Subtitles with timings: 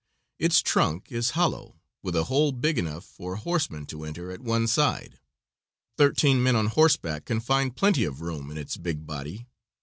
[0.39, 4.41] Its trunk is hollow, with a hole big enough for a horseman to enter at
[4.41, 5.19] one side.
[5.95, 9.45] Thirteen men on horseback can find plenty of room in its big body.